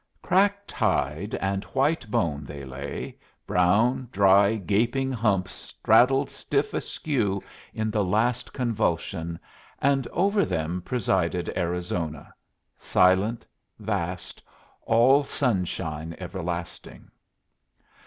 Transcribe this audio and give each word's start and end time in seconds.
Cracked 0.23 0.71
hide 0.71 1.35
and 1.35 1.63
white 1.65 2.09
bone 2.09 2.43
they 2.43 2.65
lay, 2.65 3.19
brown, 3.45 4.09
dry, 4.11 4.55
gaping 4.55 5.11
humps 5.11 5.51
straddled 5.51 6.27
stiff 6.27 6.73
askew 6.73 7.43
in 7.71 7.91
the 7.91 8.03
last 8.03 8.51
convulsion; 8.51 9.37
and 9.77 10.07
over 10.07 10.43
them 10.43 10.81
presided 10.81 11.55
Arizona 11.55 12.33
silent, 12.79 13.45
vast, 13.77 14.41
all 14.81 15.23
sunshine 15.23 16.15
everlasting. 16.17 17.11